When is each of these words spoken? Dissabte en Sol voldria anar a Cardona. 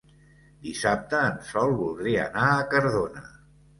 Dissabte 0.67 1.19
en 1.27 1.37
Sol 1.49 1.75
voldria 1.81 2.25
anar 2.31 2.49
a 2.57 2.67
Cardona. 2.73 3.27